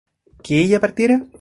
[0.43, 1.15] ¿que ella partiera?